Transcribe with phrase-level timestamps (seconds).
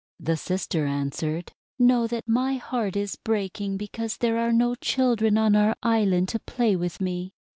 [0.19, 5.55] The sister answered:— ;<Know that my heart is breaking because there are no children on
[5.55, 7.33] our island to play with me.